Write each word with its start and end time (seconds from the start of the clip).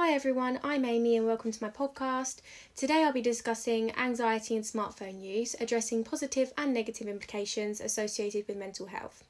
Hi 0.00 0.12
everyone, 0.12 0.60
I'm 0.62 0.84
Amy 0.84 1.16
and 1.16 1.26
welcome 1.26 1.50
to 1.50 1.64
my 1.64 1.70
podcast. 1.70 2.36
Today 2.76 3.02
I'll 3.02 3.12
be 3.12 3.20
discussing 3.20 3.90
anxiety 3.96 4.54
and 4.54 4.64
smartphone 4.64 5.20
use, 5.20 5.56
addressing 5.58 6.04
positive 6.04 6.52
and 6.56 6.72
negative 6.72 7.08
implications 7.08 7.80
associated 7.80 8.46
with 8.46 8.56
mental 8.56 8.86
health. 8.86 9.24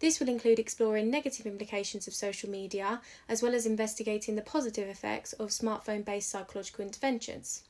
This 0.00 0.18
will 0.18 0.28
include 0.28 0.58
exploring 0.58 1.08
negative 1.08 1.46
implications 1.46 2.08
of 2.08 2.14
social 2.14 2.50
media 2.50 3.00
as 3.28 3.44
well 3.44 3.54
as 3.54 3.64
investigating 3.64 4.34
the 4.34 4.42
positive 4.42 4.88
effects 4.88 5.34
of 5.34 5.50
smartphone 5.50 6.04
based 6.04 6.30
psychological 6.30 6.84
interventions. 6.84 7.62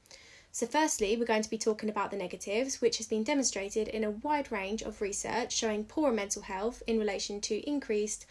So, 0.50 0.66
firstly, 0.66 1.18
we're 1.18 1.26
going 1.26 1.42
to 1.42 1.50
be 1.50 1.58
talking 1.58 1.90
about 1.90 2.10
the 2.10 2.16
negatives, 2.16 2.80
which 2.80 2.96
has 2.96 3.06
been 3.06 3.24
demonstrated 3.24 3.88
in 3.88 4.04
a 4.04 4.10
wide 4.10 4.50
range 4.50 4.80
of 4.80 5.02
research 5.02 5.52
showing 5.52 5.84
poorer 5.84 6.12
mental 6.12 6.40
health 6.40 6.82
in 6.86 6.98
relation 6.98 7.42
to 7.42 7.68
increased 7.68 8.24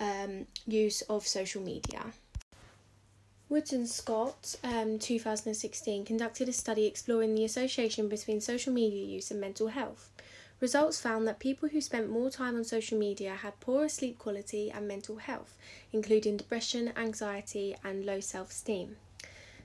um, 0.00 0.46
use 0.66 1.02
of 1.02 1.26
social 1.26 1.60
media. 1.60 2.14
Woods 3.50 3.72
and 3.72 3.88
Scott, 3.88 4.54
um, 4.62 5.00
2016, 5.00 6.04
conducted 6.04 6.48
a 6.48 6.52
study 6.52 6.86
exploring 6.86 7.34
the 7.34 7.44
association 7.44 8.08
between 8.08 8.40
social 8.40 8.72
media 8.72 9.04
use 9.04 9.32
and 9.32 9.40
mental 9.40 9.66
health. 9.66 10.08
Results 10.60 11.00
found 11.00 11.26
that 11.26 11.40
people 11.40 11.68
who 11.68 11.80
spent 11.80 12.08
more 12.08 12.30
time 12.30 12.54
on 12.54 12.62
social 12.62 12.96
media 12.96 13.34
had 13.34 13.58
poorer 13.58 13.88
sleep 13.88 14.20
quality 14.20 14.70
and 14.70 14.86
mental 14.86 15.16
health, 15.16 15.58
including 15.92 16.36
depression, 16.36 16.92
anxiety, 16.96 17.74
and 17.82 18.06
low 18.06 18.20
self 18.20 18.50
esteem. 18.52 18.94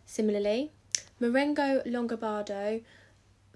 Similarly, 0.07 0.71
Marengo 1.19 1.83
Longobardi, 1.85 2.81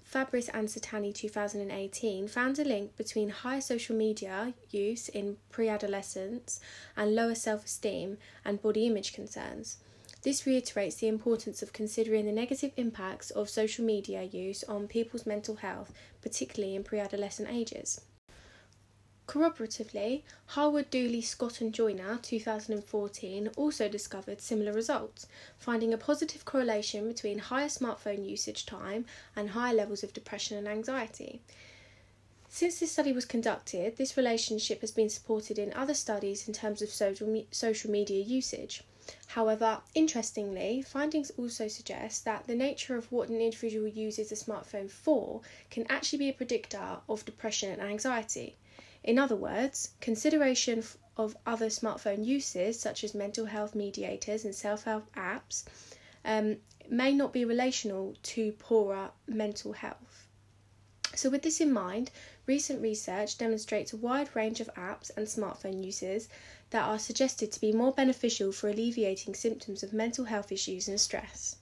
Fabris 0.08 0.48
and 0.54 0.70
Settanni 0.70 1.12
2018 1.12 2.28
found 2.28 2.56
a 2.60 2.64
link 2.64 2.96
between 2.96 3.30
higher 3.30 3.60
social 3.60 3.96
media 3.96 4.54
use 4.70 5.08
in 5.08 5.38
pre 5.50 5.68
adolescence 5.68 6.60
and 6.96 7.16
lower 7.16 7.34
self 7.34 7.64
esteem 7.64 8.16
and 8.44 8.62
body 8.62 8.86
image 8.86 9.12
concerns. 9.12 9.78
This 10.22 10.44
reiterates 10.44 10.96
the 10.96 11.08
importance 11.08 11.62
of 11.62 11.72
considering 11.72 12.26
the 12.26 12.32
negative 12.32 12.72
impacts 12.76 13.30
of 13.30 13.48
social 13.48 13.84
media 13.84 14.22
use 14.22 14.62
on 14.64 14.86
people's 14.86 15.24
mental 15.24 15.56
health, 15.56 15.94
particularly 16.20 16.76
in 16.76 16.84
pre 16.84 16.98
adolescent 16.98 17.48
ages. 17.50 18.02
Corroboratively, 19.26 20.22
Harwood, 20.46 20.90
Dooley, 20.90 21.22
Scott, 21.22 21.60
and 21.60 21.72
Joiner 21.72 22.18
2014 22.20 23.48
also 23.56 23.88
discovered 23.88 24.42
similar 24.42 24.72
results, 24.72 25.26
finding 25.56 25.94
a 25.94 25.96
positive 25.96 26.44
correlation 26.44 27.08
between 27.08 27.38
higher 27.38 27.68
smartphone 27.68 28.28
usage 28.28 28.66
time 28.66 29.06
and 29.34 29.50
higher 29.50 29.72
levels 29.72 30.02
of 30.02 30.12
depression 30.12 30.58
and 30.58 30.68
anxiety. 30.68 31.40
Since 32.48 32.80
this 32.80 32.90
study 32.92 33.12
was 33.12 33.24
conducted, 33.24 33.96
this 33.96 34.16
relationship 34.16 34.80
has 34.80 34.90
been 34.90 35.08
supported 35.08 35.58
in 35.58 35.72
other 35.72 35.94
studies 35.94 36.46
in 36.48 36.52
terms 36.52 36.82
of 36.82 36.90
social, 36.90 37.28
me- 37.28 37.46
social 37.52 37.90
media 37.90 38.22
usage. 38.22 38.82
However, 39.26 39.80
interestingly, 39.94 40.82
findings 40.82 41.30
also 41.38 41.68
suggest 41.68 42.24
that 42.24 42.46
the 42.46 42.54
nature 42.54 42.96
of 42.96 43.10
what 43.12 43.28
an 43.28 43.40
individual 43.40 43.88
uses 43.88 44.32
a 44.32 44.34
smartphone 44.34 44.90
for 44.90 45.40
can 45.70 45.86
actually 45.88 46.18
be 46.18 46.28
a 46.28 46.34
predictor 46.34 46.98
of 47.08 47.24
depression 47.24 47.70
and 47.70 47.82
anxiety. 47.82 48.56
In 49.02 49.18
other 49.18 49.36
words, 49.36 49.90
consideration 50.00 50.84
of 51.16 51.36
other 51.46 51.66
smartphone 51.66 52.24
uses, 52.24 52.78
such 52.78 53.04
as 53.04 53.14
mental 53.14 53.46
health 53.46 53.74
mediators 53.74 54.44
and 54.44 54.54
self 54.54 54.84
help 54.84 55.10
apps, 55.14 55.64
um, 56.24 56.56
may 56.88 57.12
not 57.12 57.32
be 57.32 57.44
relational 57.44 58.16
to 58.22 58.52
poorer 58.52 59.10
mental 59.26 59.72
health. 59.72 60.09
So, 61.14 61.28
with 61.28 61.42
this 61.42 61.60
in 61.60 61.72
mind, 61.72 62.10
recent 62.46 62.80
research 62.80 63.36
demonstrates 63.36 63.92
a 63.92 63.96
wide 63.96 64.34
range 64.34 64.60
of 64.60 64.72
apps 64.74 65.10
and 65.16 65.26
smartphone 65.26 65.84
uses 65.84 66.28
that 66.70 66.84
are 66.84 66.98
suggested 66.98 67.50
to 67.52 67.60
be 67.60 67.72
more 67.72 67.92
beneficial 67.92 68.52
for 68.52 68.68
alleviating 68.68 69.34
symptoms 69.34 69.82
of 69.82 69.92
mental 69.92 70.26
health 70.26 70.52
issues 70.52 70.88
and 70.88 71.00
stress. 71.00 71.56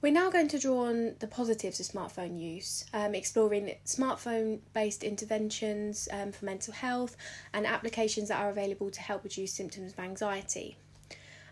We're 0.00 0.12
now 0.12 0.30
going 0.30 0.46
to 0.48 0.60
draw 0.60 0.86
on 0.86 1.16
the 1.18 1.26
positives 1.26 1.80
of 1.80 1.86
smartphone 1.86 2.38
use, 2.38 2.84
um, 2.94 3.16
exploring 3.16 3.74
smartphone 3.84 4.60
based 4.72 5.02
interventions 5.02 6.08
um, 6.12 6.30
for 6.30 6.44
mental 6.44 6.72
health 6.72 7.16
and 7.52 7.66
applications 7.66 8.28
that 8.28 8.40
are 8.40 8.48
available 8.48 8.92
to 8.92 9.00
help 9.00 9.24
reduce 9.24 9.52
symptoms 9.52 9.92
of 9.92 9.98
anxiety. 9.98 10.76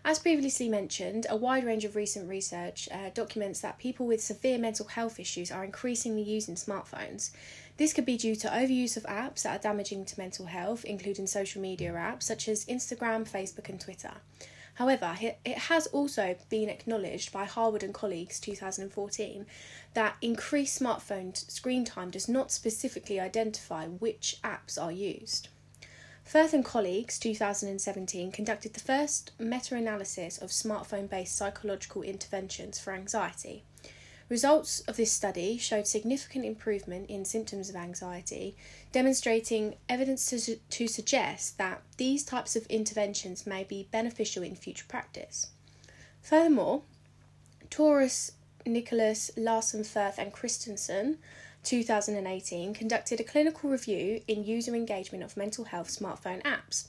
As 0.09 0.19
previously 0.19 0.69
mentioned, 0.69 1.27
a 1.29 1.35
wide 1.35 1.65
range 1.65 1.83
of 1.83 1.97
recent 1.97 2.29
research 2.29 2.87
uh, 2.93 3.09
documents 3.13 3.59
that 3.59 3.77
people 3.77 4.07
with 4.07 4.23
severe 4.23 4.57
mental 4.57 4.85
health 4.85 5.19
issues 5.19 5.51
are 5.51 5.65
increasingly 5.65 6.21
using 6.21 6.55
smartphones. 6.55 7.31
This 7.75 7.91
could 7.91 8.05
be 8.05 8.15
due 8.15 8.37
to 8.37 8.47
overuse 8.47 8.95
of 8.95 9.03
apps 9.03 9.41
that 9.41 9.59
are 9.59 9.61
damaging 9.61 10.05
to 10.05 10.17
mental 10.17 10.45
health, 10.45 10.85
including 10.85 11.27
social 11.27 11.61
media 11.61 11.91
apps 11.91 12.23
such 12.23 12.47
as 12.47 12.63
Instagram, 12.67 13.29
Facebook, 13.29 13.67
and 13.67 13.81
Twitter. 13.81 14.13
However, 14.75 15.17
it 15.21 15.57
has 15.57 15.87
also 15.87 16.37
been 16.47 16.69
acknowledged 16.69 17.33
by 17.33 17.43
Harwood 17.43 17.83
and 17.83 17.93
colleagues 17.93 18.39
2014 18.39 19.45
that 19.93 20.15
increased 20.21 20.81
smartphone 20.81 21.35
screen 21.51 21.83
time 21.83 22.11
does 22.11 22.29
not 22.29 22.49
specifically 22.49 23.19
identify 23.19 23.87
which 23.87 24.37
apps 24.41 24.81
are 24.81 24.93
used. 24.93 25.49
Firth 26.27 26.53
and 26.53 26.65
colleagues 26.65 27.17
2017 27.19 28.33
conducted 28.33 28.73
the 28.73 28.81
first 28.81 29.31
meta 29.39 29.75
analysis 29.75 30.37
of 30.37 30.49
smartphone 30.49 31.09
based 31.09 31.33
psychological 31.33 32.01
interventions 32.01 32.77
for 32.77 32.91
anxiety. 32.91 33.63
Results 34.27 34.81
of 34.81 34.97
this 34.97 35.09
study 35.09 35.57
showed 35.57 35.87
significant 35.87 36.43
improvement 36.43 37.09
in 37.09 37.23
symptoms 37.23 37.69
of 37.69 37.77
anxiety, 37.77 38.57
demonstrating 38.91 39.75
evidence 39.87 40.25
to, 40.25 40.57
to 40.57 40.87
suggest 40.89 41.57
that 41.59 41.81
these 41.95 42.25
types 42.25 42.57
of 42.57 42.67
interventions 42.67 43.47
may 43.47 43.63
be 43.63 43.87
beneficial 43.89 44.43
in 44.43 44.53
future 44.53 44.85
practice. 44.85 45.47
Furthermore, 46.21 46.81
Torous, 47.69 48.31
Nicholas, 48.65 49.31
Larsen, 49.37 49.85
Firth, 49.85 50.17
and 50.17 50.33
Christensen 50.33 51.19
2018 51.67 52.73
conducted 52.73 53.19
a 53.19 53.25
clinical 53.25 53.69
review 53.69 54.21
in 54.25 54.45
user 54.45 54.73
engagement 54.73 55.21
of 55.21 55.35
mental 55.35 55.65
health 55.65 55.89
smartphone 55.89 56.41
apps. 56.43 56.87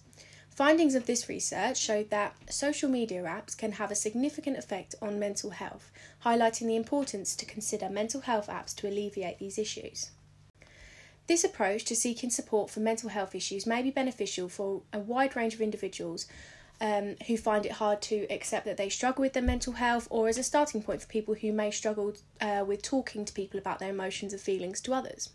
Findings 0.51 0.95
of 0.95 1.05
this 1.05 1.29
research 1.29 1.77
showed 1.77 2.11
that 2.11 2.37
social 2.49 2.89
media 2.89 3.25
apps 3.25 3.59
can 3.59 3.73
have 3.73 3.91
a 3.91 3.97
significant 3.97 4.57
effect 4.57 4.95
on 5.03 5.19
mental 5.19 5.51
health, 5.51 5.91
highlighting 6.25 6.69
the 6.69 6.77
importance 6.77 7.35
to 7.35 7.45
consider 7.45 7.89
mental 7.89 8.21
health 8.21 8.47
apps 8.47 8.73
to 8.77 8.87
alleviate 8.87 9.41
these 9.41 9.59
issues. 9.59 10.13
This 11.27 11.43
approach 11.43 11.85
to 11.87 11.97
seeking 11.97 12.31
support 12.31 12.71
for 12.71 12.79
mental 12.79 13.09
health 13.09 13.35
issues 13.35 13.67
may 13.67 13.83
be 13.83 13.91
beneficial 13.91 14.49
for 14.49 14.83
a 14.93 15.01
wide 15.01 15.35
range 15.35 15.55
of 15.55 15.61
individuals 15.61 16.29
um, 16.81 17.17
who 17.27 17.37
find 17.37 17.67
it 17.67 17.73
hard 17.73 18.01
to 18.03 18.27
accept 18.31 18.65
that 18.67 18.77
they 18.77 18.89
struggle 18.89 19.23
with 19.23 19.33
their 19.33 19.43
mental 19.43 19.75
health, 19.75 20.07
or 20.11 20.29
as 20.29 20.39
a 20.39 20.43
starting 20.43 20.83
point 20.83 21.01
for 21.01 21.09
people 21.09 21.35
who 21.35 21.53
may 21.53 21.71
struggle 21.71 22.15
uh, 22.41 22.65
with 22.67 22.83
talking 22.83 23.25
to 23.25 23.33
people 23.33 23.59
about 23.59 23.79
their 23.79 23.91
emotions 23.91 24.33
and 24.33 24.41
feelings 24.41 24.81
to 24.83 24.93
others. 24.93 25.31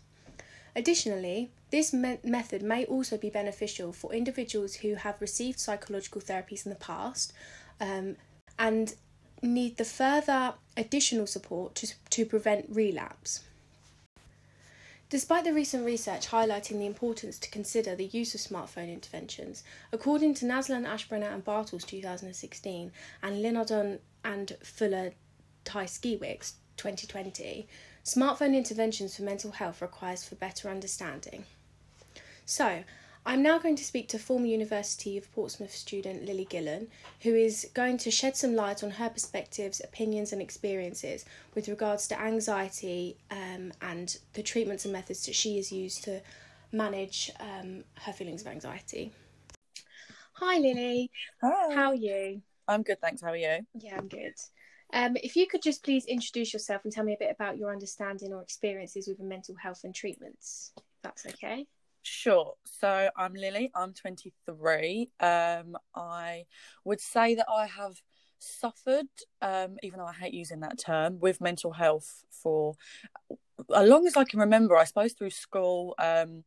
Additionally, 0.76 1.50
this 1.70 1.92
me- 1.92 2.18
method 2.24 2.62
may 2.62 2.84
also 2.86 3.16
be 3.16 3.30
beneficial 3.30 3.92
for 3.92 4.12
individuals 4.12 4.76
who 4.76 4.94
have 4.94 5.20
received 5.20 5.60
psychological 5.60 6.20
therapies 6.20 6.66
in 6.66 6.70
the 6.70 6.76
past 6.76 7.32
um, 7.80 8.16
and 8.58 8.94
need 9.42 9.76
the 9.76 9.84
further 9.84 10.54
additional 10.76 11.26
support 11.26 11.74
to, 11.74 11.92
to 12.10 12.24
prevent 12.24 12.66
relapse. 12.68 13.44
Despite 15.10 15.44
the 15.44 15.52
recent 15.52 15.84
research 15.84 16.28
highlighting 16.28 16.78
the 16.78 16.86
importance 16.86 17.38
to 17.38 17.50
consider 17.50 17.94
the 17.94 18.06
use 18.06 18.34
of 18.34 18.40
smartphone 18.40 18.92
interventions, 18.92 19.62
according 19.92 20.34
to 20.34 20.46
Naslund 20.46 20.86
Aschbrenner 20.86 21.32
and 21.32 21.44
Bartels 21.44 21.84
2016 21.84 22.90
and 23.22 23.44
Linardon 23.44 23.98
and 24.24 24.56
Fuller 24.62 25.12
Ty-Skiewicz 25.64 26.54
2020, 26.76 27.68
smartphone 28.04 28.56
interventions 28.56 29.16
for 29.16 29.22
mental 29.22 29.52
health 29.52 29.82
requires 29.82 30.24
for 30.24 30.34
better 30.36 30.68
understanding. 30.68 31.44
So, 32.46 32.84
I'm 33.26 33.42
now 33.42 33.58
going 33.58 33.76
to 33.76 33.84
speak 33.84 34.08
to 34.08 34.18
former 34.18 34.44
University 34.44 35.16
of 35.16 35.32
Portsmouth 35.32 35.74
student 35.74 36.26
Lily 36.26 36.44
Gillen, 36.44 36.88
who 37.22 37.34
is 37.34 37.66
going 37.72 37.96
to 37.98 38.10
shed 38.10 38.36
some 38.36 38.54
light 38.54 38.84
on 38.84 38.90
her 38.90 39.08
perspectives, 39.08 39.80
opinions, 39.82 40.32
and 40.32 40.42
experiences 40.42 41.24
with 41.54 41.68
regards 41.68 42.06
to 42.08 42.20
anxiety 42.20 43.16
um, 43.30 43.72
and 43.80 44.18
the 44.34 44.42
treatments 44.42 44.84
and 44.84 44.92
methods 44.92 45.24
that 45.24 45.34
she 45.34 45.56
has 45.56 45.72
used 45.72 46.04
to 46.04 46.20
manage 46.70 47.30
um, 47.40 47.84
her 48.02 48.12
feelings 48.12 48.42
of 48.42 48.48
anxiety. 48.48 49.10
Hi, 50.34 50.58
Lily. 50.58 51.10
Hi. 51.40 51.74
How 51.74 51.90
are 51.90 51.94
you? 51.94 52.42
I'm 52.68 52.82
good, 52.82 53.00
thanks. 53.00 53.22
How 53.22 53.28
are 53.28 53.36
you? 53.36 53.60
Yeah, 53.72 53.96
I'm 53.96 54.08
good. 54.08 54.34
Um, 54.92 55.16
if 55.22 55.34
you 55.34 55.46
could 55.46 55.62
just 55.62 55.82
please 55.82 56.04
introduce 56.04 56.52
yourself 56.52 56.82
and 56.84 56.92
tell 56.92 57.04
me 57.04 57.14
a 57.14 57.18
bit 57.18 57.34
about 57.34 57.56
your 57.56 57.72
understanding 57.72 58.34
or 58.34 58.42
experiences 58.42 59.08
with 59.08 59.18
mental 59.18 59.54
health 59.56 59.80
and 59.84 59.94
treatments, 59.94 60.72
if 60.76 60.82
that's 61.02 61.24
okay. 61.26 61.66
Sure. 62.06 62.54
So 62.64 63.08
I'm 63.16 63.32
Lily. 63.32 63.70
I'm 63.74 63.94
23. 63.94 65.10
Um, 65.20 65.74
I 65.94 66.44
would 66.84 67.00
say 67.00 67.34
that 67.34 67.46
I 67.50 67.66
have 67.66 67.94
suffered, 68.38 69.08
um, 69.40 69.78
even 69.82 69.98
though 69.98 70.06
I 70.06 70.12
hate 70.12 70.34
using 70.34 70.60
that 70.60 70.78
term, 70.78 71.18
with 71.18 71.40
mental 71.40 71.72
health 71.72 72.22
for 72.30 72.74
as 73.74 73.88
long 73.88 74.06
as 74.06 74.18
I 74.18 74.24
can 74.24 74.38
remember. 74.38 74.76
I 74.76 74.84
suppose 74.84 75.14
through 75.14 75.30
school, 75.30 75.94
um, 75.98 76.44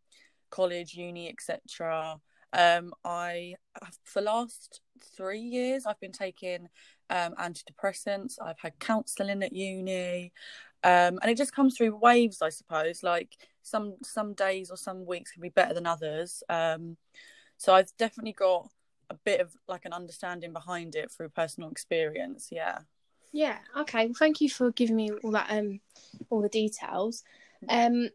college, 0.51 0.93
uni, 0.93 1.27
etc. 1.27 2.19
Um, 2.53 2.93
I 3.03 3.55
for 4.03 4.21
the 4.21 4.25
last 4.25 4.81
three 5.15 5.41
years 5.41 5.87
I've 5.87 5.99
been 5.99 6.11
taking 6.11 6.69
um, 7.09 7.33
antidepressants. 7.39 8.35
I've 8.39 8.59
had 8.59 8.77
counselling 8.79 9.41
at 9.41 9.53
uni, 9.53 10.33
um, 10.83 11.19
and 11.21 11.31
it 11.31 11.37
just 11.37 11.53
comes 11.53 11.75
through 11.75 11.95
waves, 11.95 12.41
I 12.41 12.49
suppose. 12.49 13.03
Like 13.03 13.35
some 13.61 13.95
some 14.03 14.33
days 14.33 14.69
or 14.69 14.77
some 14.77 15.05
weeks 15.05 15.31
can 15.31 15.41
be 15.41 15.49
better 15.49 15.73
than 15.73 15.85
others. 15.85 16.43
Um, 16.49 16.97
so 17.57 17.73
I've 17.73 17.95
definitely 17.97 18.33
got 18.33 18.69
a 19.09 19.15
bit 19.15 19.41
of 19.41 19.53
like 19.67 19.85
an 19.85 19.93
understanding 19.93 20.53
behind 20.53 20.95
it 20.95 21.11
through 21.11 21.29
personal 21.29 21.69
experience. 21.69 22.49
Yeah. 22.51 22.79
Yeah. 23.31 23.57
Okay. 23.75 24.05
Well, 24.05 24.15
thank 24.17 24.41
you 24.41 24.49
for 24.49 24.71
giving 24.71 24.95
me 24.95 25.11
all 25.23 25.31
that 25.31 25.47
um 25.49 25.79
all 26.29 26.41
the 26.41 26.49
details. 26.49 27.23
Um. 27.67 28.09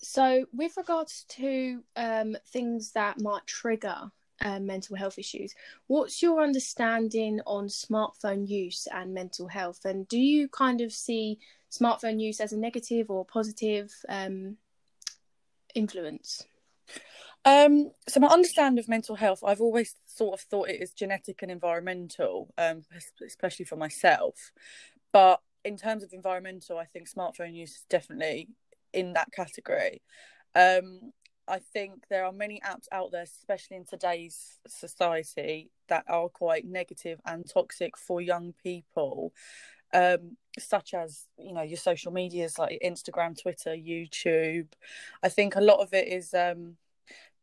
So, 0.00 0.46
with 0.52 0.76
regards 0.76 1.24
to 1.30 1.82
um 1.96 2.36
things 2.52 2.92
that 2.92 3.20
might 3.20 3.46
trigger 3.46 4.10
um, 4.44 4.66
mental 4.66 4.96
health 4.96 5.18
issues, 5.18 5.54
what's 5.86 6.22
your 6.22 6.42
understanding 6.42 7.40
on 7.46 7.66
smartphone 7.66 8.48
use 8.48 8.86
and 8.92 9.14
mental 9.14 9.48
health? 9.48 9.84
And 9.84 10.06
do 10.08 10.18
you 10.18 10.48
kind 10.48 10.80
of 10.80 10.92
see 10.92 11.38
smartphone 11.70 12.20
use 12.20 12.40
as 12.40 12.52
a 12.52 12.58
negative 12.58 13.10
or 13.10 13.24
positive 13.24 13.92
um 14.08 14.56
influence? 15.74 16.44
Um, 17.44 17.92
so 18.08 18.20
my 18.20 18.28
understanding 18.28 18.78
of 18.78 18.88
mental 18.88 19.16
health, 19.16 19.42
I've 19.44 19.60
always 19.60 19.94
sort 20.06 20.34
of 20.34 20.40
thought 20.40 20.68
it 20.68 20.82
is 20.82 20.92
genetic 20.92 21.40
and 21.42 21.50
environmental, 21.50 22.52
um, 22.58 22.82
especially 23.24 23.64
for 23.64 23.76
myself. 23.76 24.52
But 25.12 25.40
in 25.64 25.76
terms 25.76 26.02
of 26.02 26.12
environmental, 26.12 26.78
I 26.78 26.84
think 26.84 27.08
smartphone 27.08 27.54
use 27.54 27.70
is 27.70 27.84
definitely 27.88 28.48
in 28.92 29.12
that 29.14 29.32
category. 29.32 30.02
Um, 30.54 31.12
I 31.48 31.58
think 31.58 32.04
there 32.08 32.24
are 32.24 32.32
many 32.32 32.60
apps 32.60 32.86
out 32.92 33.12
there, 33.12 33.22
especially 33.22 33.76
in 33.76 33.84
today's 33.84 34.58
society, 34.66 35.70
that 35.88 36.04
are 36.08 36.28
quite 36.28 36.64
negative 36.64 37.20
and 37.24 37.48
toxic 37.48 37.96
for 37.96 38.20
young 38.20 38.54
people, 38.62 39.32
um, 39.94 40.36
such 40.58 40.94
as 40.94 41.26
you 41.38 41.52
know 41.52 41.62
your 41.62 41.78
social 41.78 42.12
medias 42.12 42.58
like 42.58 42.80
Instagram, 42.84 43.40
Twitter, 43.40 43.70
YouTube. 43.70 44.68
I 45.22 45.28
think 45.28 45.56
a 45.56 45.60
lot 45.60 45.80
of 45.80 45.94
it 45.94 46.08
is 46.08 46.34
um, 46.34 46.76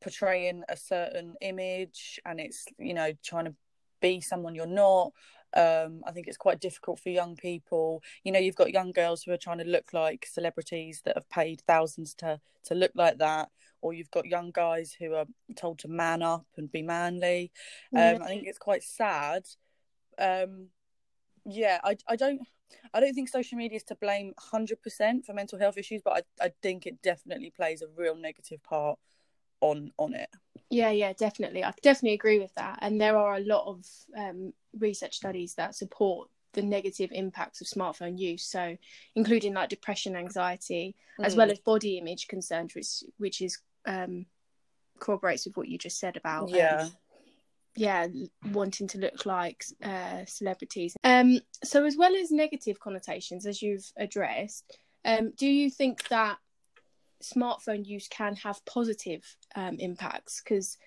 portraying 0.02 0.63
a 0.69 0.78
certain 0.78 1.36
image 1.42 2.19
and 2.25 2.40
it's 2.40 2.66
you 2.78 2.94
know 2.94 3.12
trying 3.24 3.46
to 3.46 3.56
be 4.01 4.22
someone 4.22 4.54
you're 4.56 4.68
not 4.68 5.12
um, 5.56 6.02
I 6.06 6.12
think 6.12 6.28
it's 6.28 6.38
quite 6.38 6.60
difficult 6.60 7.00
for 7.00 7.10
young 7.10 7.36
people. 7.36 8.04
You 8.24 8.31
know, 8.31 8.40
you've 8.40 8.56
got 8.56 8.72
young 8.72 8.92
girls 8.92 9.24
who 9.24 9.31
are 9.31 9.38
trying 9.38 9.60
to 9.60 9.63
look 9.63 9.94
like 9.94 10.28
celebrities 10.30 11.02
that 11.06 11.16
have 11.16 11.30
paid 11.30 11.62
thousands 11.62 12.13
to 12.16 12.40
to 12.66 12.75
look 12.75 12.92
like 12.96 13.19
that, 13.19 13.50
or 13.81 13.94
you've 13.94 14.12
got 14.12 14.25
young 14.25 14.52
guys 14.52 14.96
who 14.98 15.13
are 15.13 15.25
told 15.56 15.80
to 15.80 15.88
man 15.88 16.22
up 16.22 16.46
and 16.57 16.72
be 16.72 16.81
manly. 16.81 17.52
Um, 17.96 18.22
I 18.22 18.28
think 18.28 18.48
it's 18.48 18.57
quite 18.57 18.84
sad. 18.84 19.46
Um, 20.18 20.68
yeah, 21.46 21.80
I 21.84 21.98
I 22.08 22.16
don't 22.16 22.42
I 22.94 23.00
don't 23.00 23.13
think 23.13 23.30
social 23.30 23.58
media 23.58 23.78
is 23.78 23.84
to 23.86 23.96
blame 23.96 24.34
hundred 24.38 24.81
percent 24.81 25.25
for 25.25 25.34
mental 25.34 25.60
health 25.60 25.78
issues, 25.78 26.01
but 26.04 26.25
I 26.42 26.46
I 26.46 26.51
think 26.62 26.86
it 26.86 27.01
definitely 27.01 27.51
plays 27.51 27.81
a 27.81 27.88
real 27.96 28.16
negative 28.16 28.62
part 28.63 29.00
on 29.62 29.92
on 29.98 30.13
it. 30.13 30.30
Yeah 30.69 30.92
yeah 30.92 31.13
definitely. 31.13 31.63
I 31.63 31.74
definitely 31.81 32.16
agree 32.16 32.40
with 32.40 32.54
that. 32.56 32.80
And 32.81 33.00
there 33.00 33.18
are 33.18 33.36
a 33.36 33.40
lot 33.40 33.68
of 33.68 33.86
um, 34.18 34.54
research 34.80 35.16
studies 35.16 35.56
that 35.56 35.75
support 35.75 36.30
the 36.54 36.62
negative 36.62 37.12
impacts 37.13 37.62
of 37.62 37.68
smartphone 37.68 38.18
use. 38.18 38.46
So 38.46 38.78
including 39.16 39.54
like 39.54 39.69
depression 39.69 40.16
anxiety 40.16 40.96
mm. 41.19 41.25
as 41.25 41.36
well 41.36 41.48
mm. 41.48 41.52
as 41.52 41.60
body 41.60 41.98
image 41.98 42.28
concerns 42.28 42.74
which 42.75 43.04
which 43.18 43.42
is 43.42 43.60
um 43.86 44.25
corroborates 45.00 45.46
with 45.46 45.58
what 45.58 45.68
you 45.68 45.78
just 45.78 46.00
said 46.00 46.16
about 46.16 46.50
yeah. 46.50 46.84
um, 46.84 46.92
yeah 47.75 48.08
wanting 48.51 48.88
to 48.88 48.98
look 48.98 49.25
like 49.25 49.63
uh 49.84 50.24
celebrities. 50.25 50.96
Um 51.04 51.40
so 51.63 51.86
as 51.86 51.98
well 51.98 52.16
as 52.16 52.31
negative 52.31 52.80
connotations 52.80 53.46
as 53.46 53.62
you've 53.62 53.92
addressed 53.98 54.78
um 55.04 55.34
do 55.38 55.48
you 55.48 55.69
think 55.69 56.08
that 56.08 56.38
smartphone 57.23 57.85
use 57.85 58.07
can 58.07 58.35
have 58.35 58.65
positive 58.65 59.23
um, 59.56 59.77
impacts 59.79 60.41
because 60.41 60.77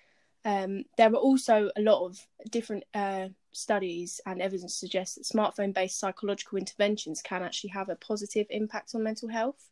um, 0.45 0.83
there 0.97 1.09
are 1.09 1.15
also 1.15 1.69
a 1.75 1.81
lot 1.81 2.05
of 2.05 2.17
different 2.49 2.83
uh, 2.93 3.27
studies 3.51 4.21
and 4.25 4.41
evidence 4.41 4.75
suggests 4.75 5.15
that 5.15 5.25
smartphone 5.25 5.73
based 5.73 5.99
psychological 5.99 6.57
interventions 6.57 7.21
can 7.21 7.43
actually 7.43 7.71
have 7.71 7.89
a 7.89 7.95
positive 7.95 8.47
impact 8.49 8.91
on 8.95 9.03
mental 9.03 9.29
health. 9.29 9.69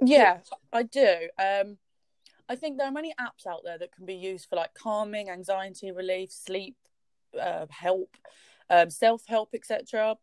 Yeah, 0.00 0.38
I 0.72 0.84
do. 0.84 1.28
Um, 1.38 1.78
I 2.48 2.56
think 2.56 2.76
there 2.76 2.86
are 2.86 2.92
many 2.92 3.14
apps 3.20 3.46
out 3.46 3.60
there 3.64 3.78
that 3.78 3.94
can 3.94 4.06
be 4.06 4.14
used 4.14 4.48
for 4.48 4.56
like 4.56 4.74
calming, 4.74 5.30
anxiety 5.30 5.92
relief, 5.92 6.32
sleep 6.32 6.76
uh, 7.40 7.66
help, 7.70 8.16
um, 8.72 8.90
self 8.90 9.22
help, 9.28 9.50
etc. 9.54 10.16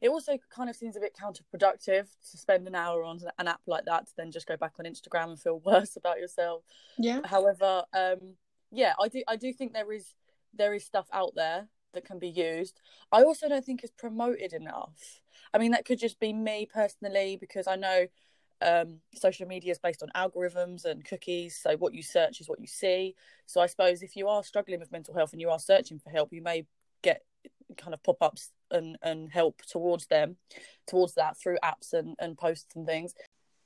It 0.00 0.08
also 0.08 0.38
kind 0.48 0.70
of 0.70 0.76
seems 0.76 0.96
a 0.96 1.00
bit 1.00 1.16
counterproductive 1.20 2.06
to 2.30 2.38
spend 2.38 2.66
an 2.66 2.74
hour 2.74 3.02
on 3.02 3.18
an 3.38 3.48
app 3.48 3.60
like 3.66 3.84
that 3.86 4.06
to 4.06 4.12
then 4.16 4.30
just 4.30 4.46
go 4.46 4.56
back 4.56 4.74
on 4.78 4.86
Instagram 4.86 5.30
and 5.30 5.40
feel 5.40 5.58
worse 5.64 5.96
about 5.96 6.18
yourself. 6.18 6.62
Yeah. 6.96 7.20
However, 7.24 7.82
um, 7.92 8.36
yeah, 8.70 8.94
I 9.00 9.08
do 9.08 9.22
I 9.28 9.36
do 9.36 9.52
think 9.52 9.72
there 9.72 9.92
is 9.92 10.14
there 10.54 10.72
is 10.72 10.84
stuff 10.84 11.08
out 11.12 11.32
there 11.34 11.68
that 11.94 12.04
can 12.04 12.18
be 12.18 12.28
used. 12.28 12.80
I 13.10 13.22
also 13.22 13.48
don't 13.48 13.64
think 13.64 13.82
it's 13.82 13.92
promoted 13.92 14.52
enough. 14.52 15.20
I 15.52 15.58
mean, 15.58 15.72
that 15.72 15.84
could 15.84 15.98
just 15.98 16.20
be 16.20 16.32
me 16.32 16.68
personally 16.72 17.36
because 17.40 17.66
I 17.66 17.76
know 17.76 18.06
um, 18.62 19.00
social 19.14 19.46
media 19.46 19.72
is 19.72 19.78
based 19.78 20.02
on 20.02 20.10
algorithms 20.14 20.84
and 20.84 21.04
cookies. 21.04 21.58
So 21.60 21.76
what 21.76 21.94
you 21.94 22.02
search 22.02 22.40
is 22.40 22.48
what 22.48 22.60
you 22.60 22.66
see. 22.66 23.14
So 23.46 23.60
I 23.60 23.66
suppose 23.66 24.02
if 24.02 24.16
you 24.16 24.28
are 24.28 24.42
struggling 24.44 24.80
with 24.80 24.92
mental 24.92 25.14
health 25.14 25.32
and 25.32 25.40
you 25.40 25.50
are 25.50 25.58
searching 25.58 25.98
for 25.98 26.10
help, 26.10 26.32
you 26.32 26.42
may 26.42 26.66
get 27.02 27.22
kind 27.76 27.94
of 27.94 28.02
pop 28.02 28.22
ups 28.22 28.50
and 28.70 28.96
and 29.02 29.30
help 29.30 29.62
towards 29.62 30.06
them 30.06 30.36
towards 30.86 31.14
that 31.14 31.36
through 31.38 31.58
apps 31.64 31.92
and 31.92 32.16
and 32.18 32.36
posts 32.36 32.74
and 32.76 32.86
things. 32.86 33.14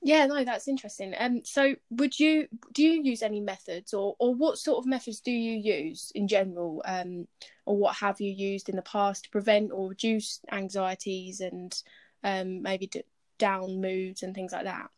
Yeah 0.03 0.27
no 0.27 0.45
that's 0.45 0.69
interesting. 0.69 1.15
Um 1.19 1.43
so 1.45 1.75
would 1.91 2.19
you 2.19 2.49
do 2.73 2.83
you 2.83 3.03
use 3.03 3.23
any 3.23 3.41
methods 3.41 3.93
or 3.93 4.17
or 4.19 4.35
what 4.35 4.59
sort 4.59 4.79
of 4.79 4.87
methods 4.87 5.21
do 5.21 5.31
you 5.31 5.59
use 5.59 6.11
in 6.15 6.27
general 6.29 6.83
um 6.87 7.27
or 7.67 7.77
what 7.77 7.97
have 7.97 8.21
you 8.21 8.33
used 8.33 8.69
in 8.69 8.77
the 8.77 8.83
past 8.83 9.25
to 9.25 9.31
prevent 9.31 9.73
or 9.73 9.91
reduce 9.91 10.41
anxieties 10.51 11.41
and 11.41 11.83
um 12.25 12.63
maybe 12.63 12.87
d- 12.87 13.03
down 13.39 13.81
moods 13.81 14.23
and 14.23 14.35
things 14.35 14.53
like 14.53 14.65
that? 14.65 14.89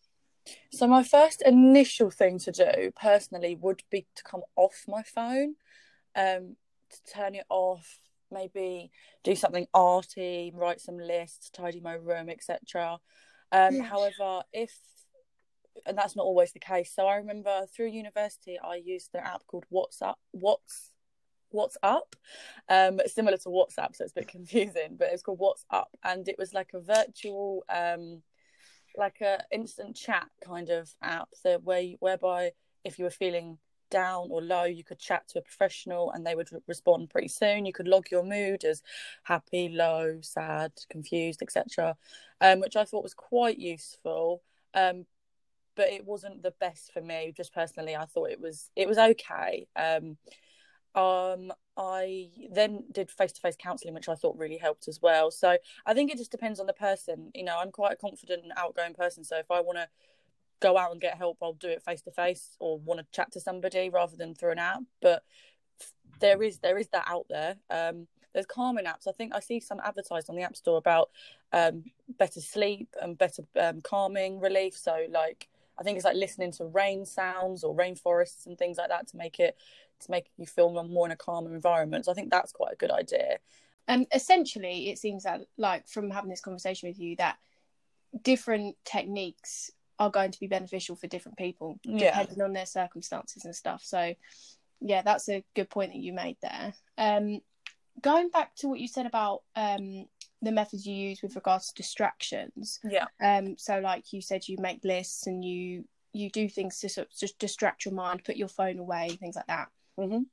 So 0.73 0.87
my 0.87 1.03
first 1.03 1.43
initial 1.43 2.11
thing 2.11 2.39
to 2.41 2.53
do 2.53 2.93
personally 3.01 3.57
would 3.61 3.83
be 3.91 4.07
to 4.17 4.23
come 4.23 4.43
off 4.57 4.85
my 4.87 5.03
phone 5.03 5.57
um 6.15 6.57
to 6.91 7.13
turn 7.13 7.35
it 7.35 7.47
off 7.49 8.02
maybe 8.33 8.91
do 9.25 9.35
something 9.37 9.67
arty, 9.75 10.53
write 10.55 10.81
some 10.81 10.99
lists, 10.99 11.51
tidy 11.51 11.81
my 11.81 11.95
room, 11.95 12.29
etc. 12.29 12.99
Um, 13.53 13.77
yeah. 13.77 13.83
However, 13.83 14.43
if 14.53 14.77
and 15.87 15.97
that's 15.97 16.17
not 16.17 16.25
always 16.25 16.53
the 16.53 16.59
case. 16.59 16.93
So 16.95 17.07
I 17.07 17.17
remember 17.17 17.67
through 17.75 17.89
university, 17.89 18.59
I 18.63 18.77
used 18.77 19.11
an 19.15 19.23
app 19.25 19.47
called 19.47 19.65
WhatsApp. 19.73 20.15
What's 20.33 20.93
What's 21.53 21.77
Up, 21.83 22.17
um, 22.69 23.01
similar 23.07 23.37
to 23.39 23.49
WhatsApp, 23.49 23.95
so 23.95 24.05
it's 24.05 24.13
a 24.13 24.21
bit 24.21 24.29
confusing, 24.29 24.97
but 24.99 25.09
it's 25.13 25.23
called 25.23 25.39
What's 25.39 25.65
Up, 25.71 25.91
and 26.03 26.27
it 26.29 26.37
was 26.39 26.55
like 26.55 26.71
a 26.75 26.81
virtual, 26.81 27.65
um, 27.69 28.23
like 28.97 29.21
a 29.21 29.43
instant 29.53 29.97
chat 29.97 30.27
kind 30.45 30.71
of 30.71 30.91
app, 31.03 31.29
so 31.35 31.59
where 31.59 31.83
whereby 32.01 32.53
if 32.85 32.99
you 32.99 33.05
were 33.05 33.11
feeling 33.11 33.59
down 33.93 34.29
or 34.31 34.43
low, 34.43 34.65
you 34.65 34.83
could 34.83 34.99
chat 34.99 35.29
to 35.29 35.39
a 35.39 35.43
professional 35.43 36.11
and 36.11 36.27
they 36.27 36.35
would 36.35 36.51
re- 36.51 36.61
respond 36.67 37.11
pretty 37.11 37.29
soon. 37.29 37.67
You 37.67 37.73
could 37.73 37.87
log 37.87 38.11
your 38.11 38.25
mood 38.25 38.65
as 38.65 38.83
happy, 39.23 39.69
low, 39.69 40.19
sad, 40.23 40.73
confused, 40.91 41.43
etc., 41.43 41.97
um, 42.41 42.59
which 42.59 42.75
I 42.75 42.85
thought 42.85 43.05
was 43.05 43.15
quite 43.15 43.59
useful. 43.59 44.43
Um, 44.75 45.07
but 45.77 45.91
it 45.91 46.05
wasn't 46.05 46.43
the 46.43 46.55
best 46.59 46.93
for 46.93 47.01
me, 47.01 47.33
just 47.37 47.55
personally. 47.55 47.95
I 47.95 48.07
thought 48.07 48.31
it 48.31 48.41
was 48.41 48.71
it 48.75 48.89
was 48.89 48.99
okay. 48.99 49.69
Um, 49.77 50.17
um, 50.95 51.53
I 51.77 52.29
then 52.51 52.85
did 52.93 53.11
face 53.11 53.33
to 53.33 53.41
face 53.41 53.57
counselling, 53.59 53.95
which 53.95 54.09
I 54.09 54.15
thought 54.15 54.37
really 54.37 54.59
helped 54.59 54.89
as 54.89 55.01
well. 55.01 55.31
So 55.31 55.57
I 55.87 55.95
think 55.95 56.11
it 56.11 56.19
just 56.19 56.31
depends 56.31 56.61
on 56.61 56.67
the 56.67 56.75
person. 56.75 57.31
You 57.35 57.45
know, 57.45 57.59
I'm 57.59 57.71
quite 57.71 57.93
a 57.93 57.97
confident 57.97 58.43
outgoing 58.57 58.95
person. 58.95 59.25
So 59.25 59.39
if 59.39 59.51
I 59.51 59.61
want 59.61 59.79
to 59.79 59.89
go 60.63 60.79
out 60.79 60.93
and 60.93 61.01
get 61.01 61.19
help, 61.19 61.39
I'll 61.43 61.53
do 61.55 61.69
it 61.69 61.83
face 61.83 62.01
to 62.03 62.11
face 62.13 62.57
or 62.61 62.79
want 62.79 63.01
to 63.01 63.07
chat 63.13 63.33
to 63.33 63.41
somebody 63.41 63.91
rather 63.91 64.17
than 64.17 64.35
through 64.35 64.53
an 64.53 64.59
app. 64.59 64.83
But 65.03 65.25
there 66.21 66.43
is 66.43 66.59
there 66.59 66.79
is 66.79 66.89
that 66.89 67.05
out 67.07 67.27
there. 67.29 67.57
Um, 67.69 68.07
there's 68.33 68.47
calming 68.47 68.87
apps. 68.87 69.07
I 69.07 69.13
think 69.13 69.35
I 69.35 69.41
see 69.41 69.61
some 69.61 69.81
advertised 69.85 70.31
on 70.31 70.37
the 70.37 70.43
App 70.43 70.57
Store 70.57 70.79
about 70.79 71.11
um, 71.53 71.85
better 72.19 72.41
sleep 72.41 72.89
and 73.03 73.19
better 73.19 73.43
um, 73.61 73.83
calming 73.83 74.41
relief. 74.41 74.75
So 74.79 75.07
like 75.11 75.49
I 75.79 75.83
think 75.83 75.97
it's 75.97 76.05
like 76.05 76.17
listening 76.17 76.53
to 76.53 76.65
rain 76.65 77.05
sounds 77.05 77.65
or 77.65 77.75
rainforests 77.75 78.47
and 78.47 78.57
things 78.57 78.79
like 78.79 78.89
that 78.89 79.09
to 79.09 79.17
make 79.17 79.41
it 79.41 79.57
to 80.01 80.11
make 80.11 80.31
you 80.39 80.47
feel 80.47 80.71
more 80.85 81.07
in 81.07 81.13
a 81.13 81.17
calmer 81.17 81.55
environment. 81.55 82.05
So 82.05 82.13
I 82.13 82.15
think 82.15 82.31
that's 82.31 82.53
quite 82.53 82.73
a 82.73 82.77
good 82.77 82.91
idea. 82.91 83.39
And 83.89 84.07
essentially, 84.15 84.91
it 84.91 84.99
seems 84.99 85.25
that 85.25 85.43
like 85.59 85.89
from 85.89 86.11
having 86.11 86.31
this 86.31 86.41
conversation 86.41 86.89
with 86.89 86.99
you 86.99 87.17
that 87.17 87.39
different 88.23 88.77
techniques 88.85 89.71
are 89.99 90.11
going 90.11 90.31
to 90.31 90.41
be 90.41 90.47
beneficial 90.47 90.97
for 90.97 91.07
different 91.07 91.39
people 91.39 91.79
yeah. 91.85 92.11
depending 92.11 92.43
on 92.43 92.53
their 92.53 92.67
circumstances 92.67 93.45
and 93.45 93.55
stuff. 93.55 93.83
So 93.85 94.15
yeah, 94.81 95.03
that's 95.03 95.29
a 95.29 95.45
good 95.55 95.71
point 95.71 95.93
that 95.93 96.01
you 96.01 96.13
made 96.13 96.37
there. 96.43 96.75
Um, 96.99 97.41
going 98.01 98.31
back 98.31 98.55
to 98.57 98.69
what 98.69 98.81
you 98.81 98.89
said 98.89 99.07
about 99.07 99.43
um, 99.55 100.07
the 100.41 100.53
methods 100.53 100.87
you 100.87 100.95
use 100.95 101.23
with 101.23 101.37
regards 101.37 101.69
to 101.69 101.75
distractions. 101.75 102.81
Yeah. 102.83 103.07
Um, 103.23 103.57
so 103.59 103.79
like 103.79 104.13
you 104.13 104.21
said, 104.21 104.49
you 104.49 104.57
make 104.59 104.85
lists 104.85 105.27
and 105.27 105.45
you 105.45 105.85
you 106.13 106.29
do 106.29 106.47
things 106.49 106.79
to 106.81 106.91
sort 106.91 107.09
of 107.09 107.39
distract 107.39 107.87
your 107.87 107.95
mind, 107.95 108.25
put 108.25 108.37
your 108.37 108.49
phone 108.49 108.79
away, 108.79 109.09
things 109.09 109.37
like 109.37 109.47
that. 109.47 109.69
Mhm. 109.99 110.27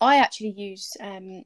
I 0.00 0.18
actually 0.18 0.50
use 0.50 0.96
um, 1.00 1.44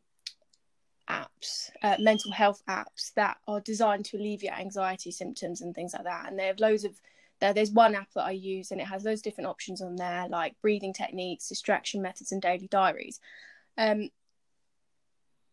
apps, 1.09 1.71
uh, 1.83 1.97
mental 1.99 2.33
health 2.33 2.63
apps 2.69 3.15
that 3.15 3.39
are 3.47 3.61
designed 3.61 4.05
to 4.07 4.19
alleviate 4.19 4.59
anxiety 4.59 5.11
symptoms 5.11 5.63
and 5.63 5.75
things 5.75 5.95
like 5.95 6.05
that. 6.05 6.29
And 6.29 6.39
they 6.39 6.47
have 6.47 6.61
loads 6.61 6.85
of 6.85 7.01
there's 7.41 7.71
one 7.71 7.95
app 7.95 8.13
that 8.15 8.25
I 8.25 8.33
use 8.33 8.71
and 8.71 8.81
it 8.81 8.87
has 8.87 9.03
those 9.03 9.23
different 9.23 9.49
options 9.49 9.81
on 9.81 9.97
there, 9.97 10.27
like 10.29 10.55
breathing 10.61 10.93
techniques, 10.93 11.49
distraction 11.49 12.03
methods, 12.03 12.33
and 12.33 12.43
daily 12.43 12.69
diaries. 12.69 13.21
Um, 13.77 14.11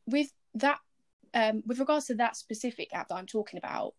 with 0.08 0.32
that, 0.56 0.80
um, 1.34 1.64
with 1.66 1.80
regards 1.80 2.08
to 2.08 2.16
that 2.16 2.36
specific 2.36 2.94
app 2.94 3.10
that 3.10 3.16
I'm 3.16 3.28
talking 3.28 3.58
about, 3.58 3.94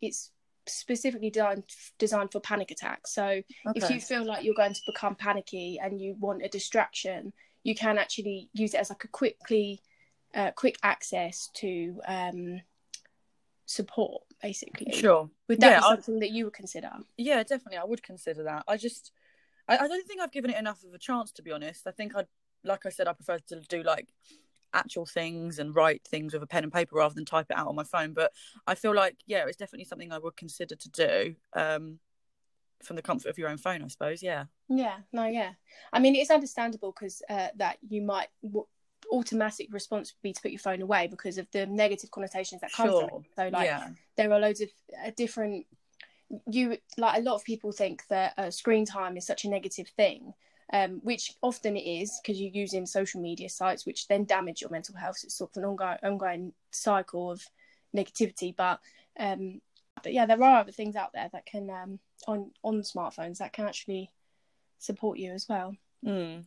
it's 0.00 0.30
specifically 0.66 1.30
designed 1.30 1.64
designed 1.98 2.30
for 2.30 2.40
panic 2.40 2.70
attacks. 2.70 3.12
So 3.12 3.42
if 3.74 3.90
you 3.90 4.00
feel 4.00 4.24
like 4.24 4.44
you're 4.44 4.54
going 4.54 4.74
to 4.74 4.80
become 4.86 5.14
panicky 5.14 5.80
and 5.82 6.00
you 6.00 6.16
want 6.20 6.44
a 6.44 6.48
distraction, 6.48 7.32
you 7.64 7.74
can 7.74 7.98
actually 7.98 8.48
use 8.52 8.74
it 8.74 8.78
as 8.78 8.90
like 8.90 9.04
a 9.04 9.08
quickly, 9.08 9.80
uh, 10.34 10.52
quick 10.52 10.78
access 10.82 11.48
to 11.54 12.00
um, 12.06 12.60
support, 13.72 14.22
basically. 14.42 14.92
Sure. 14.92 15.30
Would 15.48 15.60
that 15.60 15.70
Yeah, 15.70 15.78
be 15.80 15.84
I- 15.86 15.88
something 15.94 16.18
that 16.20 16.30
you 16.30 16.44
would 16.44 16.52
consider? 16.54 16.90
Yeah, 17.16 17.42
definitely. 17.42 17.78
I 17.78 17.84
would 17.84 18.02
consider 18.02 18.42
that. 18.44 18.64
I 18.68 18.76
just, 18.76 19.12
I, 19.68 19.78
I 19.78 19.88
don't 19.88 20.06
think 20.06 20.20
I've 20.20 20.32
given 20.32 20.50
it 20.50 20.58
enough 20.58 20.84
of 20.84 20.92
a 20.94 20.98
chance 20.98 21.32
to 21.32 21.42
be 21.42 21.50
honest. 21.52 21.86
I 21.86 21.90
think 21.90 22.14
I, 22.14 22.24
like 22.64 22.86
I 22.86 22.90
said, 22.90 23.08
I 23.08 23.12
prefer 23.14 23.38
to 23.48 23.60
do 23.60 23.82
like 23.82 24.08
actual 24.74 25.06
things 25.06 25.58
and 25.58 25.74
write 25.74 26.02
things 26.06 26.32
with 26.32 26.42
a 26.42 26.46
pen 26.46 26.64
and 26.64 26.72
paper 26.72 26.96
rather 26.96 27.14
than 27.14 27.24
type 27.24 27.46
it 27.50 27.56
out 27.56 27.66
on 27.68 27.74
my 27.74 27.84
phone. 27.84 28.12
But 28.12 28.32
I 28.66 28.74
feel 28.74 28.94
like, 28.94 29.16
yeah, 29.26 29.44
it's 29.46 29.56
definitely 29.56 29.84
something 29.86 30.12
I 30.12 30.18
would 30.18 30.36
consider 30.36 30.74
to 30.76 30.90
do. 30.90 31.34
Um, 31.54 31.98
from 32.82 32.96
the 32.96 33.02
comfort 33.02 33.28
of 33.28 33.38
your 33.38 33.48
own 33.48 33.58
phone, 33.58 33.80
I 33.82 33.86
suppose. 33.86 34.24
Yeah. 34.24 34.46
Yeah, 34.68 34.96
no, 35.12 35.26
yeah. 35.26 35.52
I 35.92 36.00
mean, 36.00 36.16
it's 36.16 36.30
understandable 36.32 36.90
because 36.92 37.22
uh, 37.30 37.48
that 37.56 37.78
you 37.88 38.02
might 38.02 38.26
w- 38.42 38.66
automatic 39.12 39.68
response 39.70 40.12
would 40.12 40.22
be 40.22 40.32
to 40.32 40.40
put 40.40 40.50
your 40.50 40.58
phone 40.58 40.82
away 40.82 41.06
because 41.06 41.38
of 41.38 41.46
the 41.52 41.66
negative 41.66 42.10
connotations 42.10 42.60
that 42.62 42.72
come 42.72 42.88
from 42.88 43.20
it. 43.20 43.26
So, 43.36 43.48
like, 43.52 43.66
yeah. 43.66 43.90
there 44.16 44.32
are 44.32 44.40
loads 44.40 44.60
of 44.60 44.70
uh, 45.06 45.10
different. 45.16 45.66
You 46.50 46.78
like 46.96 47.18
a 47.18 47.22
lot 47.22 47.34
of 47.34 47.44
people 47.44 47.72
think 47.72 48.02
that 48.08 48.32
uh, 48.38 48.50
screen 48.50 48.86
time 48.86 49.16
is 49.16 49.26
such 49.26 49.44
a 49.44 49.50
negative 49.50 49.88
thing, 49.96 50.32
um, 50.72 51.00
which 51.02 51.34
often 51.42 51.76
it 51.76 51.80
is 51.80 52.18
because 52.22 52.40
you're 52.40 52.50
using 52.50 52.86
social 52.86 53.20
media 53.20 53.50
sites, 53.50 53.84
which 53.84 54.08
then 54.08 54.24
damage 54.24 54.62
your 54.62 54.70
mental 54.70 54.96
health. 54.96 55.18
So 55.18 55.26
it's 55.26 55.36
sort 55.36 55.50
of 55.50 55.62
an 55.62 55.68
ongoing, 55.68 55.98
ongoing 56.02 56.52
cycle 56.70 57.30
of 57.30 57.44
negativity. 57.94 58.56
But, 58.56 58.80
um, 59.20 59.60
but 60.02 60.14
yeah, 60.14 60.24
there 60.24 60.42
are 60.42 60.60
other 60.60 60.72
things 60.72 60.96
out 60.96 61.12
there 61.12 61.28
that 61.32 61.44
can 61.44 61.68
um, 61.68 61.98
on 62.26 62.50
on 62.62 62.80
smartphones 62.80 63.38
that 63.38 63.52
can 63.52 63.66
actually 63.66 64.10
support 64.78 65.18
you 65.18 65.32
as 65.32 65.46
well. 65.48 65.76
Mm. 66.04 66.46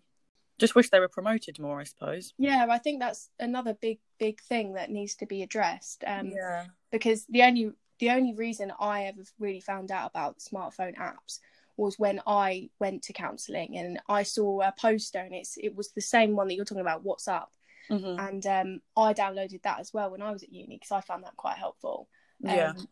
Just 0.60 0.76
wish 0.76 0.90
they 0.90 1.00
were 1.00 1.10
promoted 1.10 1.60
more, 1.60 1.80
I 1.80 1.84
suppose. 1.84 2.34
Yeah, 2.38 2.66
I 2.70 2.78
think 2.78 3.02
that's 3.02 3.30
another 3.40 3.74
big 3.74 4.00
big 4.20 4.42
thing 4.42 4.74
that 4.74 4.90
needs 4.90 5.16
to 5.16 5.26
be 5.26 5.44
addressed. 5.44 6.04
Um, 6.08 6.28
yeah. 6.28 6.66
because 6.92 7.26
the 7.28 7.44
only 7.44 7.72
the 8.00 8.12
only 8.12 8.34
reason 8.34 8.72
I 8.80 9.04
ever 9.04 9.22
really 9.40 9.62
found 9.62 9.92
out 9.92 10.10
about 10.10 10.40
smartphone 10.40 10.96
apps 10.98 11.40
was 11.78 12.00
when 12.00 12.22
I 12.26 12.70
went 12.80 13.04
to 13.04 13.14
counselling 13.14 13.78
and 13.78 14.00
I 14.08 14.24
saw 14.24 14.62
a 14.62 14.74
poster 14.80 15.20
and 15.20 15.34
it's 15.34 15.58
it 15.58 15.76
was 15.76 15.92
the 15.92 16.02
same 16.02 16.36
one 16.36 16.48
that 16.48 16.56
you're 16.56 16.66
talking 16.66 16.82
about 16.82 17.06
WhatsApp 17.06 17.48
hmm 17.88 18.16
and 18.18 18.46
um, 18.48 18.82
I 18.98 19.14
downloaded 19.14 19.62
that 19.64 19.80
as 19.80 19.94
well 19.94 20.10
when 20.10 20.22
I 20.22 20.32
was 20.32 20.44
at 20.44 20.52
uni 20.52 20.76
because 20.76 20.92
I 20.92 21.02
found 21.02 21.24
that 21.24 21.36
quite 21.38 21.58
helpful. 21.58 22.08
Yeah. 22.40 22.70
Um, 22.70 22.88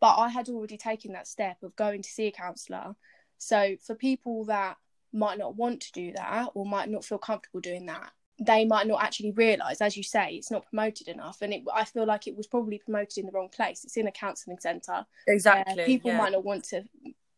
but 0.00 0.16
I 0.16 0.28
had 0.28 0.48
already 0.48 0.76
taken 0.76 1.12
that 1.12 1.28
step 1.28 1.62
of 1.62 1.76
going 1.76 2.02
to 2.02 2.08
see 2.08 2.26
a 2.26 2.32
counsellor. 2.32 2.96
So 3.38 3.76
for 3.84 3.94
people 3.94 4.46
that 4.46 4.78
might 5.12 5.38
not 5.38 5.56
want 5.56 5.80
to 5.82 5.92
do 5.92 6.12
that 6.12 6.50
or 6.54 6.64
might 6.64 6.88
not 6.88 7.04
feel 7.04 7.18
comfortable 7.18 7.60
doing 7.60 7.86
that, 7.86 8.12
they 8.40 8.64
might 8.64 8.86
not 8.86 9.02
actually 9.02 9.32
realise, 9.32 9.80
as 9.80 9.96
you 9.96 10.02
say, 10.02 10.34
it's 10.34 10.50
not 10.50 10.66
promoted 10.66 11.08
enough. 11.08 11.42
And 11.42 11.52
it, 11.52 11.62
I 11.72 11.84
feel 11.84 12.06
like 12.06 12.26
it 12.26 12.36
was 12.36 12.46
probably 12.46 12.78
promoted 12.78 13.18
in 13.18 13.26
the 13.26 13.32
wrong 13.32 13.50
place. 13.50 13.84
It's 13.84 13.96
in 13.96 14.06
a 14.06 14.12
counselling 14.12 14.58
centre. 14.58 15.04
Exactly. 15.26 15.84
People 15.84 16.10
yeah. 16.10 16.18
might 16.18 16.32
not 16.32 16.44
want 16.44 16.64
to 16.64 16.84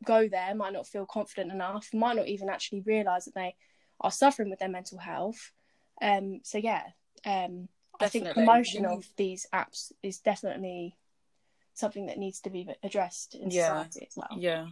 go 0.05 0.29
there, 0.29 0.55
might 0.55 0.73
not 0.73 0.87
feel 0.87 1.07
confident 1.07 1.53
enough, 1.53 1.89
might 1.93 2.17
not 2.17 2.29
even 2.29 2.49
actually 2.49 2.81
realise 2.81 3.25
that 3.25 3.35
they 3.35 3.57
are 4.01 4.13
suffering 4.13 4.51
with 4.51 4.61
their 4.61 4.69
mental 4.69 4.99
health. 4.99 5.53
Um, 6.01 6.41
so 6.45 6.59
yeah, 6.59 6.83
um, 7.25 7.69
I 8.01 8.09
think 8.09 8.29
promotion 8.33 8.85
of 8.85 9.05
these 9.17 9.47
apps 9.53 9.93
is 10.03 10.19
definitely 10.19 10.97
something 11.75 12.07
that 12.07 12.19
needs 12.19 12.41
to 12.41 12.51
be 12.51 12.69
addressed 12.83 13.35
in 13.35 13.51
Yeah. 13.51 13.69
society 13.69 14.07
as 14.09 14.17
well. 14.17 14.39
Yeah. 14.39 14.67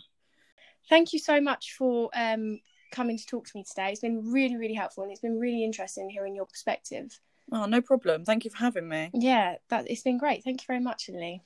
Thank 0.89 1.13
you 1.13 1.19
so 1.19 1.41
much 1.41 1.75
for 1.77 2.11
um, 2.15 2.61
coming 2.91 3.19
to 3.19 3.27
talk 3.27 3.47
to 3.47 3.57
me 3.57 3.65
today. 3.65 3.91
It's 3.91 4.01
been 4.01 4.33
really, 4.33 4.57
really 4.57 4.75
helpful, 4.75 5.03
and 5.03 5.13
it's 5.13 5.21
been 5.21 5.39
really 5.39 5.65
interesting 5.65 6.11
hearing 6.11 6.35
your 6.35 6.47
perspective. 6.47 7.19
Oh, 7.53 7.67
no 7.67 7.81
problem. 7.81 8.25
Thank 8.25 8.45
you 8.45 8.51
for 8.51 8.59
having 8.59 8.89
me. 8.89 9.11
Yeah, 9.13 9.57
that 9.69 9.91
it's 9.91 10.03
been 10.03 10.19
great. 10.19 10.45
Thank 10.45 10.63
you 10.63 10.67
very 10.67 10.81
much, 10.81 11.09
Lily. 11.09 11.43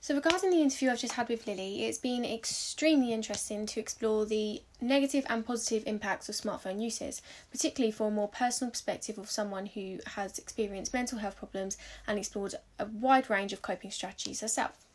So, 0.00 0.14
regarding 0.14 0.50
the 0.50 0.62
interview 0.62 0.90
I've 0.90 1.00
just 1.00 1.14
had 1.14 1.28
with 1.28 1.46
Lily, 1.46 1.84
it's 1.84 1.98
been 1.98 2.24
extremely 2.24 3.12
interesting 3.12 3.66
to 3.66 3.80
explore 3.80 4.24
the 4.24 4.62
negative 4.80 5.26
and 5.28 5.44
positive 5.44 5.82
impacts 5.86 6.28
of 6.28 6.36
smartphone 6.36 6.80
uses, 6.80 7.20
particularly 7.50 7.90
for 7.90 8.06
a 8.06 8.12
more 8.12 8.28
personal 8.28 8.70
perspective 8.70 9.18
of 9.18 9.28
someone 9.28 9.66
who 9.66 9.98
has 10.14 10.38
experienced 10.38 10.94
mental 10.94 11.18
health 11.18 11.36
problems 11.36 11.76
and 12.06 12.16
explored 12.16 12.54
a 12.78 12.86
wide 12.86 13.28
range 13.28 13.52
of 13.52 13.60
coping 13.60 13.90
strategies 13.90 14.40
herself. 14.40 14.87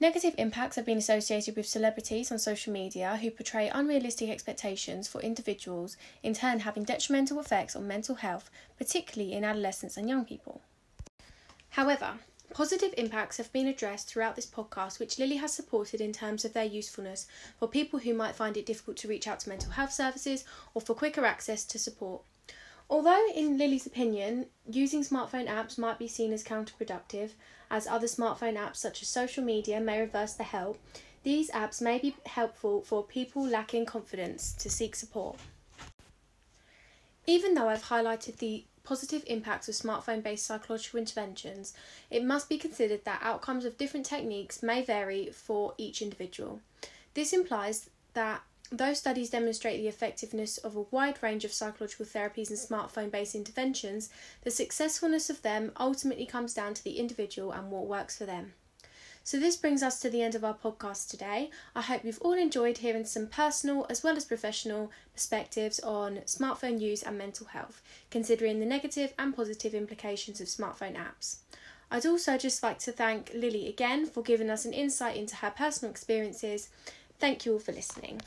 Negative 0.00 0.34
impacts 0.38 0.76
have 0.76 0.86
been 0.86 0.96
associated 0.96 1.56
with 1.56 1.68
celebrities 1.68 2.32
on 2.32 2.38
social 2.38 2.72
media 2.72 3.18
who 3.20 3.30
portray 3.30 3.68
unrealistic 3.68 4.30
expectations 4.30 5.06
for 5.06 5.20
individuals, 5.20 5.98
in 6.22 6.32
turn 6.32 6.60
having 6.60 6.84
detrimental 6.84 7.38
effects 7.38 7.76
on 7.76 7.86
mental 7.86 8.14
health, 8.14 8.50
particularly 8.78 9.34
in 9.34 9.44
adolescents 9.44 9.98
and 9.98 10.08
young 10.08 10.24
people. 10.24 10.62
However, 11.68 12.14
positive 12.54 12.94
impacts 12.96 13.36
have 13.36 13.52
been 13.52 13.66
addressed 13.66 14.08
throughout 14.08 14.36
this 14.36 14.46
podcast, 14.46 14.98
which 14.98 15.18
Lily 15.18 15.36
has 15.36 15.52
supported 15.52 16.00
in 16.00 16.14
terms 16.14 16.46
of 16.46 16.54
their 16.54 16.64
usefulness 16.64 17.26
for 17.58 17.68
people 17.68 17.98
who 17.98 18.14
might 18.14 18.34
find 18.34 18.56
it 18.56 18.64
difficult 18.64 18.96
to 18.98 19.08
reach 19.08 19.28
out 19.28 19.40
to 19.40 19.50
mental 19.50 19.72
health 19.72 19.92
services 19.92 20.46
or 20.72 20.80
for 20.80 20.94
quicker 20.94 21.26
access 21.26 21.62
to 21.66 21.78
support. 21.78 22.22
Although, 22.90 23.28
in 23.36 23.56
Lily's 23.56 23.86
opinion, 23.86 24.46
using 24.68 25.04
smartphone 25.04 25.46
apps 25.46 25.78
might 25.78 25.98
be 25.98 26.08
seen 26.08 26.32
as 26.32 26.42
counterproductive, 26.42 27.30
as 27.70 27.86
other 27.86 28.08
smartphone 28.08 28.56
apps 28.58 28.76
such 28.76 29.00
as 29.00 29.08
social 29.08 29.44
media 29.44 29.80
may 29.80 30.00
reverse 30.00 30.32
the 30.32 30.42
help, 30.42 30.76
these 31.22 31.50
apps 31.52 31.80
may 31.80 32.00
be 32.00 32.16
helpful 32.26 32.82
for 32.82 33.04
people 33.04 33.46
lacking 33.46 33.86
confidence 33.86 34.52
to 34.54 34.68
seek 34.68 34.96
support. 34.96 35.38
Even 37.26 37.54
though 37.54 37.68
I've 37.68 37.84
highlighted 37.84 38.38
the 38.38 38.64
positive 38.82 39.22
impacts 39.28 39.68
of 39.68 39.76
smartphone 39.76 40.20
based 40.20 40.46
psychological 40.46 40.98
interventions, 40.98 41.74
it 42.10 42.24
must 42.24 42.48
be 42.48 42.58
considered 42.58 43.04
that 43.04 43.20
outcomes 43.22 43.64
of 43.64 43.78
different 43.78 44.06
techniques 44.06 44.64
may 44.64 44.82
vary 44.82 45.30
for 45.30 45.74
each 45.78 46.02
individual. 46.02 46.60
This 47.14 47.32
implies 47.32 47.88
that 48.14 48.42
though 48.70 48.94
studies 48.94 49.30
demonstrate 49.30 49.80
the 49.80 49.88
effectiveness 49.88 50.58
of 50.58 50.76
a 50.76 50.82
wide 50.90 51.22
range 51.22 51.44
of 51.44 51.52
psychological 51.52 52.06
therapies 52.06 52.50
and 52.50 52.58
smartphone 52.58 53.10
based 53.10 53.34
interventions, 53.34 54.10
the 54.42 54.50
successfulness 54.50 55.28
of 55.28 55.42
them 55.42 55.72
ultimately 55.78 56.26
comes 56.26 56.54
down 56.54 56.74
to 56.74 56.84
the 56.84 56.98
individual 56.98 57.52
and 57.52 57.70
what 57.70 57.86
works 57.86 58.16
for 58.16 58.26
them. 58.26 58.52
So, 59.22 59.38
this 59.38 59.56
brings 59.56 59.82
us 59.82 60.00
to 60.00 60.10
the 60.10 60.22
end 60.22 60.34
of 60.34 60.44
our 60.44 60.54
podcast 60.54 61.10
today. 61.10 61.50
I 61.74 61.82
hope 61.82 62.04
you've 62.04 62.22
all 62.22 62.32
enjoyed 62.32 62.78
hearing 62.78 63.04
some 63.04 63.26
personal 63.26 63.86
as 63.90 64.02
well 64.02 64.16
as 64.16 64.24
professional 64.24 64.90
perspectives 65.12 65.78
on 65.80 66.20
smartphone 66.26 66.80
use 66.80 67.02
and 67.02 67.18
mental 67.18 67.48
health, 67.48 67.82
considering 68.10 68.60
the 68.60 68.66
negative 68.66 69.12
and 69.18 69.36
positive 69.36 69.74
implications 69.74 70.40
of 70.40 70.46
smartphone 70.46 70.96
apps. 70.96 71.36
I'd 71.90 72.06
also 72.06 72.38
just 72.38 72.62
like 72.62 72.78
to 72.80 72.92
thank 72.92 73.32
Lily 73.34 73.68
again 73.68 74.06
for 74.06 74.22
giving 74.22 74.48
us 74.48 74.64
an 74.64 74.72
insight 74.72 75.16
into 75.16 75.36
her 75.36 75.50
personal 75.50 75.90
experiences. 75.90 76.70
Thank 77.18 77.44
you 77.44 77.54
all 77.54 77.58
for 77.58 77.72
listening. 77.72 78.22